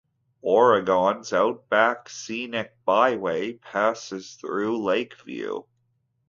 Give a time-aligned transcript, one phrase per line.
[0.41, 5.61] Oregon's Outback Scenic Byway passes through Lakeview.